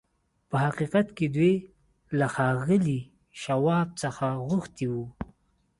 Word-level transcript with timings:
په 0.49 0.55
حقيقت 0.65 1.07
کې 1.17 1.25
دوی 1.35 1.53
له 2.19 2.27
ښاغلي 2.33 2.99
شواب 3.41 3.87
څخه 4.03 4.25
غوښتي 4.47 4.85
وو. 4.93 5.05